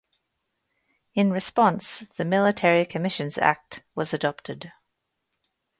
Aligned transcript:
In 1.13 1.29
response 1.29 1.99
the 2.17 2.25
Military 2.25 2.87
Commissions 2.87 3.37
Act 3.37 3.83
was 3.93 4.15
adopted. 4.15 4.71